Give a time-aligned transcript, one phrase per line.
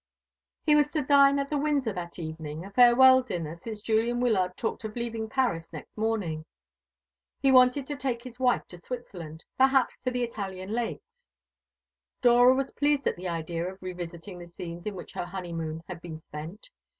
[0.65, 4.57] He was to dine at the Windsor that evening a farewell dinner, since Julian Wyllard
[4.57, 6.43] talked of leaving Paris next morning.
[7.39, 11.21] He wanted to take his wife to Switzerland, perhaps to the Italian lakes.
[12.19, 16.01] Dora was pleased at the idea of revisiting the scenes in which her honeymoon had
[16.01, 16.71] been spent.